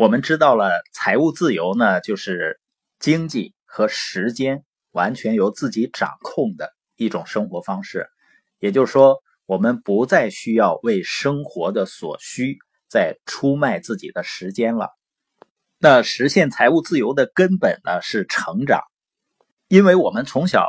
[0.00, 2.58] 我们知道了，财务自由呢，就是
[2.98, 8.08] 经济和时间完全由自己掌控的一种生活方式。
[8.60, 12.56] 也就是说，我们不再需要为生活的所需
[12.88, 14.88] 再出卖自己的时间了。
[15.76, 18.80] 那实现财务自由的根本呢，是成长。
[19.68, 20.66] 因为我们从小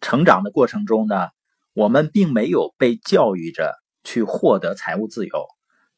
[0.00, 1.28] 成长的过程中呢，
[1.74, 3.74] 我们并没有被教育着
[4.04, 5.46] 去获得财务自由。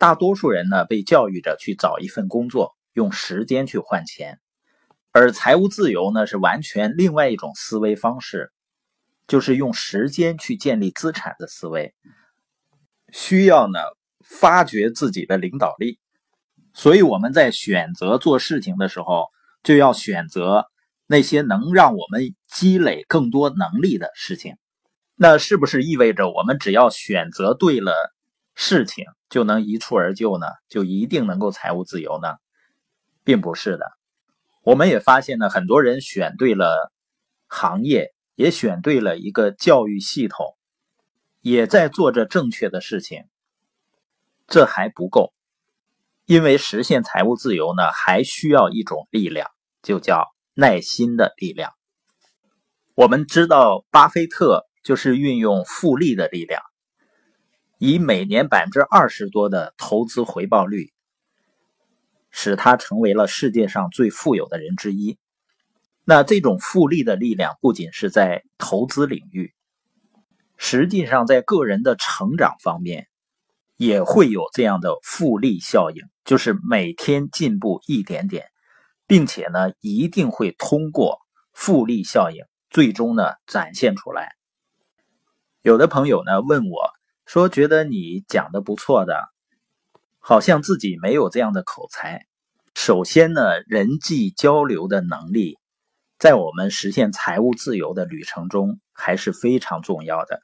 [0.03, 4.41] 大多数人呢，被教育着去找一份工作，用时间去换钱，
[5.13, 8.51] 而财务自由呢，是完全另外一种思维方式，
[9.29, 11.95] 就是用时间去建立资产的思维，
[13.13, 13.79] 需要呢
[14.25, 16.01] 发掘自己的领导力，
[16.75, 19.29] 所以我们在选择做事情的时候，
[19.63, 20.67] 就要选择
[21.07, 24.57] 那些能让我们积累更多能力的事情。
[25.15, 27.95] 那是不是意味着我们只要选择对了
[28.55, 29.07] 事情？
[29.29, 30.47] 就能一蹴而就呢？
[30.69, 32.35] 就一定能够财务自由呢？
[33.25, 33.87] 并不是的。
[34.63, 36.93] 我们也发现呢，很多人选对了
[37.47, 40.57] 行业，也选对了一个教育系统，
[41.41, 43.25] 也在做着正确的事情。
[44.47, 45.33] 这还不够，
[46.27, 49.51] 因为实现财务自由呢，还需要一种力量，
[49.83, 51.73] 就叫耐心的力量。
[52.95, 56.63] 我们知道，巴菲特就是运用复利的力量。
[57.85, 60.93] 以每年百分之二十多的投资回报率，
[62.31, 65.19] 使他成为了世界上最富有的人之一。
[66.05, 69.53] 那这种复利的力量不仅是在投资领域，
[70.57, 73.09] 实际上在个人的成长方面
[73.77, 78.47] 也会有这样的复利效应，就是每天进步一点点，
[79.09, 81.19] 并且呢，一定会通过
[81.53, 84.31] 复利效应最终呢展现出来。
[85.63, 86.92] 有的朋友呢问我。
[87.25, 89.29] 说觉得你讲的不错的，
[90.19, 92.27] 好像自己没有这样的口才。
[92.75, 95.59] 首先呢，人际交流的能力，
[96.19, 100.43] 在我们实现财务自由的旅程中还是非常重要的。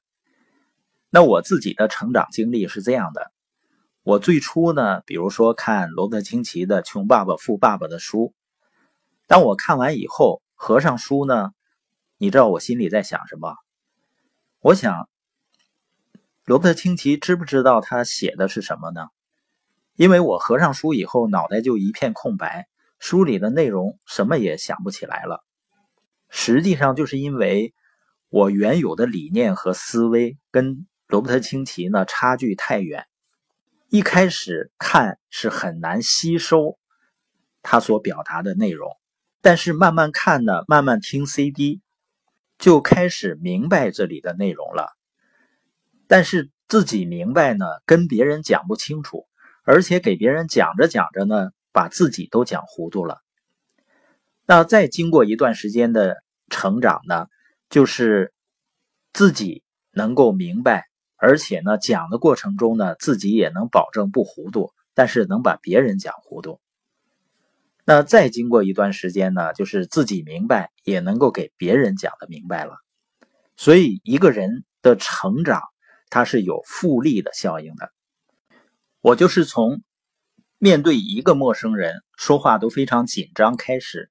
[1.10, 3.32] 那我自己的成长经历是这样的：
[4.02, 8.34] 我最初呢，比如说看罗伯特清崎的《穷爸爸富爸爸》的书，
[9.26, 11.50] 当我看完以后，合上书呢，
[12.18, 13.56] 你知道我心里在想什么？
[14.60, 15.08] 我想。
[16.48, 19.08] 罗伯特清崎知不知道他写的是什么呢？
[19.96, 22.66] 因为我合上书以后，脑袋就一片空白，
[22.98, 25.44] 书里的内容什么也想不起来了。
[26.30, 27.74] 实际上，就是因为
[28.30, 33.04] 我原有的理念和思维跟罗伯特清崎呢差距太远，
[33.90, 36.78] 一开始看是很难吸收
[37.60, 38.90] 他所表达的内容，
[39.42, 41.82] 但是慢慢看呢，慢慢听 CD，
[42.56, 44.96] 就开始明白这里的内容了。
[46.08, 49.26] 但是自己明白呢，跟别人讲不清楚，
[49.62, 53.18] 而且给别人讲着讲着呢，把自己都讲糊涂了。
[54.46, 56.16] 那再经过一段时间的
[56.48, 57.26] 成长呢，
[57.68, 58.32] 就是
[59.12, 60.86] 自己能够明白，
[61.16, 66.58] 而且呢，讲的过程中呢，自己也能保证不糊涂，但是能把别人讲糊涂。
[67.84, 72.78] 那再经过一段时间呢，就是自己明白，也能够给别人讲的明白了。
[73.58, 75.60] 所以一个人的成长。
[76.10, 77.92] 它是有复利的效应的。
[79.00, 79.82] 我就是从
[80.58, 84.10] 面对一个陌生人说话都非常紧张开始，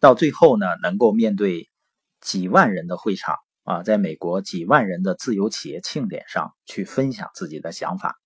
[0.00, 1.70] 到最后呢，能够面对
[2.20, 8.18] 几万人的会场啊，在美国几万人的自由企业庆典上去分享自己的想法。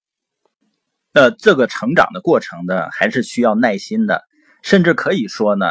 [1.13, 4.23] 那这个成长的过程呢，还是需要耐心的，
[4.63, 5.67] 甚至可以说呢，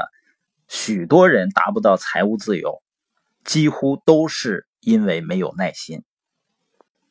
[0.68, 2.84] 许多人达不到财务自由，
[3.44, 6.04] 几乎都是因为没有耐心。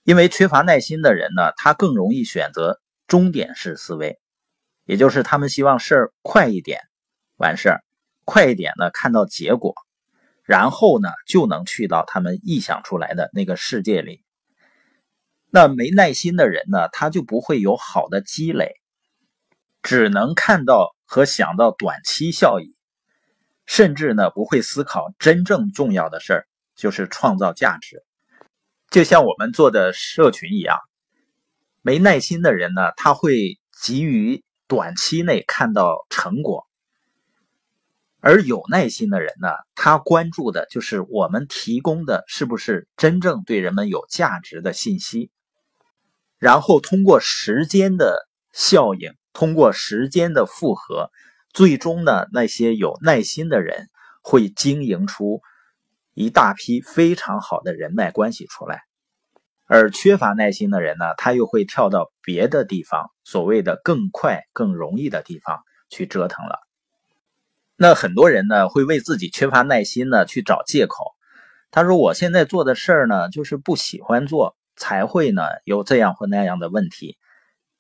[0.09, 4.19] 因为缺乏耐心的人呢，他更容易选择终点式思维，
[4.87, 6.81] 也就是他们希望事儿快一点
[7.37, 7.85] 完事儿，
[8.25, 9.75] 快一点呢看到结果，
[10.45, 14.25] 然后呢就能去到他们臆想出来的那个世界里。
[15.51, 18.77] 那没耐心的人呢，他就不会有好的积累，
[19.83, 22.75] 只能看到和想到短期效益，
[23.67, 28.03] 甚至呢不会思考真正重要的事儿，就是创造价值。
[28.91, 30.79] 就像我们做的社群一样，
[31.83, 36.65] 没耐心的人呢，他会急于短期内看到成果；
[38.21, 45.31] 而有耐心的人呢，他关注的就是我们提供的是不是真正对人们有价值的信息，
[46.39, 51.11] 然后通过时间的效应，通过时间的复合，
[51.53, 53.91] 最终呢，那些有耐心的人
[54.23, 55.43] 会经营出。
[56.19, 58.83] 一大批非常好的人脉关系出来，
[59.67, 66.59] 而缺乏耐心的人呢，他又会跳到别的地方，所谓的更快、更容易的地方去折腾了。
[67.77, 71.15] 那很多人呢，会为自己缺乏耐心呢去找借口。
[71.71, 77.17] 他说：“我现在做的事儿呢，就是不喜欢做，才会呢有这样或那样的问题。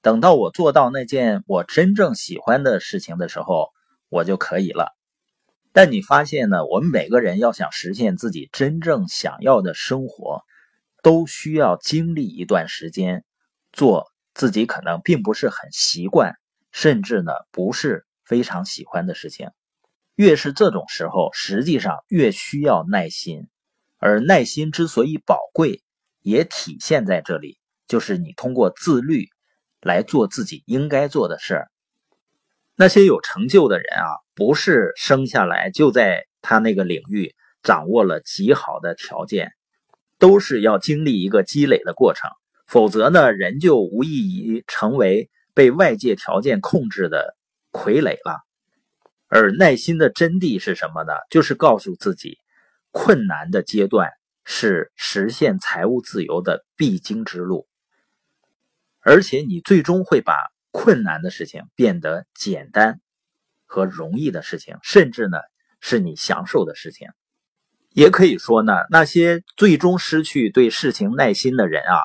[0.00, 3.70] 等到我做到那件我真正喜欢的事情的时候，
[4.08, 4.94] 我就可以了。”
[5.80, 10.42] 但你发现呢，我们每个人要想实现自己真正想要的生活，
[11.04, 13.24] 都需要经历一段时间，
[13.72, 16.34] 做自己可能并不是很习惯，
[16.72, 19.50] 甚至呢不是非常喜欢的事情。
[20.16, 23.46] 越是这种时候，实际上越需要耐心，
[23.98, 25.84] 而耐心之所以宝贵，
[26.22, 29.28] 也体现在这里，就是你通过自律
[29.80, 31.70] 来做自己应该做的事儿。
[32.80, 39.50] 那些有成就的人啊，不是生下来就在他那个领域掌握了极好的条件，
[40.16, 42.30] 都是要经历一个积累的过程，
[42.68, 47.36] 否则呢，人就无异于成为被外界条件控制的
[47.72, 48.44] 傀儡了。
[49.26, 51.12] 而耐心的真谛是什么呢？
[51.30, 52.38] 就是告诉自己，
[52.92, 54.12] 困难的阶段
[54.44, 57.66] 是实现财务自由的必经之路，
[59.00, 60.34] 而且你最终会把
[60.80, 63.00] 困难的事情变得简单
[63.66, 65.38] 和容易的事情，甚至呢
[65.80, 67.08] 是你享受的事情。
[67.90, 71.98] 也可以说呢，那些最终失去对事情耐心的人啊，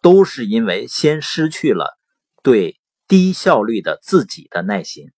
[0.00, 1.98] 都是因为先失去了
[2.42, 5.12] 对低效率的自己的耐心。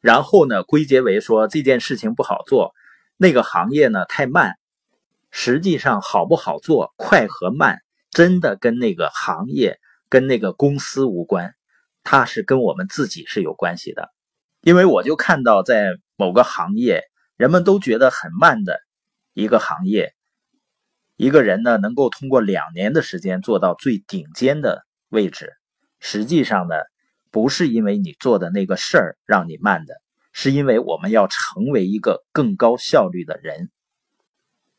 [0.00, 2.72] 然后呢，归结为说这件事情不好做，
[3.16, 4.54] 那个行业呢太慢。
[5.32, 7.80] 实际上，好不好做、快和慢，
[8.12, 11.52] 真的跟那个行业、跟那个公司无关，
[12.04, 14.10] 它是跟我们自己是有关系的。
[14.60, 17.02] 因为我就看到，在某个行业，
[17.36, 18.78] 人们都觉得很慢的
[19.32, 20.14] 一个行业，
[21.16, 25.52] 一个人呢能够通过两年的时间做到最顶尖的位置，
[25.98, 26.76] 实际上呢。
[27.30, 29.96] 不是因为你做的那个事儿让你慢的，
[30.30, 33.72] 是因为我们要成为一个更高效率的人。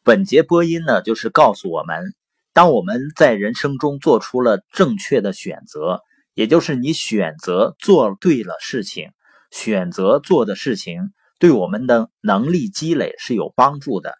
[0.03, 2.13] 本节播音呢，就是告诉我们，
[2.53, 5.99] 当我们在人生中做出了正确的选择，
[6.35, 9.13] 也就是你选择做对了事情，
[9.51, 14.15] 选择做的事情对我们的能力积累是有帮助的。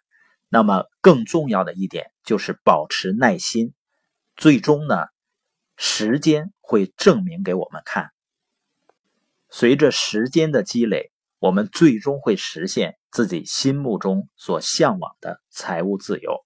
[0.48, 3.74] 那么更重要的一点就是保持耐心，
[4.34, 5.04] 最终呢，
[5.76, 8.10] 时间会证明给我们看。
[9.50, 16.45] 随着时间的积累，我们最终会实现自己心目中所向往的财务自由。